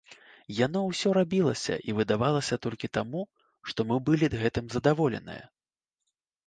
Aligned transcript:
Яно 0.59 0.79
ўсё 0.85 1.09
рабілася 1.17 1.75
і 1.91 1.95
выдавалася 1.99 2.55
толькі 2.65 2.91
таму, 2.99 3.21
што 3.71 3.79
мы 3.93 4.01
былі 4.09 4.35
гэтым 4.41 4.65
задаволеныя. 4.79 5.43